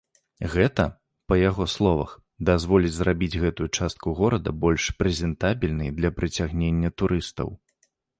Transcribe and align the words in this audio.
Гэта, 0.51 0.83
па 1.31 1.35
яго 1.49 1.65
словах, 1.73 2.15
дазволіць 2.49 2.93
зрабіць 2.95 3.37
гэтую 3.43 3.67
частку 3.77 4.13
горада 4.21 4.53
больш 4.63 4.87
прэзентабельнай 5.03 5.93
для 6.01 6.09
прыцягнення 6.21 6.89
турыстаў. 7.03 7.53